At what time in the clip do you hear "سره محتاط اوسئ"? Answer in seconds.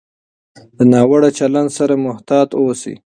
1.77-2.95